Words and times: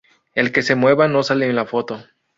El 0.33 0.51
que 0.51 0.63
se 0.63 0.73
mueva 0.73 1.07
no 1.07 1.21
sale 1.21 1.47
en 1.47 1.55
la 1.55 1.67
foto 1.67 2.03